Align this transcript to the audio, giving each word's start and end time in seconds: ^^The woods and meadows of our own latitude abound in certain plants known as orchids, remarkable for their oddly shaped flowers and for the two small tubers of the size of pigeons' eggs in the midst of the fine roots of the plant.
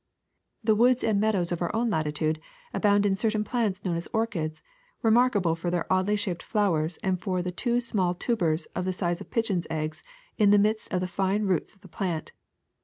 ^^The 0.65 0.75
woods 0.75 1.03
and 1.03 1.19
meadows 1.19 1.51
of 1.51 1.61
our 1.61 1.69
own 1.75 1.91
latitude 1.91 2.41
abound 2.73 3.05
in 3.05 3.15
certain 3.15 3.43
plants 3.43 3.85
known 3.85 3.95
as 3.97 4.07
orchids, 4.07 4.63
remarkable 5.03 5.53
for 5.53 5.69
their 5.69 5.85
oddly 5.93 6.15
shaped 6.15 6.41
flowers 6.41 6.97
and 7.03 7.21
for 7.21 7.43
the 7.43 7.51
two 7.51 7.79
small 7.79 8.15
tubers 8.15 8.65
of 8.75 8.85
the 8.85 8.93
size 8.93 9.21
of 9.21 9.29
pigeons' 9.29 9.67
eggs 9.69 10.01
in 10.39 10.49
the 10.49 10.57
midst 10.57 10.91
of 10.91 11.01
the 11.01 11.07
fine 11.07 11.43
roots 11.43 11.75
of 11.75 11.81
the 11.81 11.87
plant. 11.87 12.31